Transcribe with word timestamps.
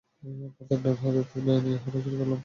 পাথর 0.57 0.77
ডান 0.83 0.95
হাতে 1.01 1.21
তুলে 1.31 1.53
নিয়ে 1.63 1.77
হাঁটা 1.77 1.99
শুরু 2.03 2.15
করলাম। 2.19 2.39